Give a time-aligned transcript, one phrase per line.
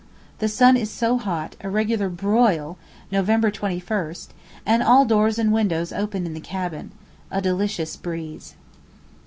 [0.39, 2.79] The sun is so hot, a regular broil,
[3.11, 4.15] November 21,
[4.65, 8.55] and all doors and windows open in the cabin—a delicious breeze.